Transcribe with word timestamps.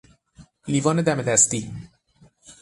لیوان 0.71 0.97
دم 1.03 1.21
دستی 1.21 1.61